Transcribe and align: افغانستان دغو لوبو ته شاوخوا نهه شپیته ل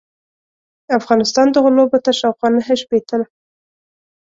افغانستان 0.99 1.47
دغو 1.55 1.69
لوبو 1.77 1.97
ته 2.05 2.11
شاوخوا 2.19 2.49
نهه 2.55 2.73
شپیته 2.81 3.15
ل 3.19 3.23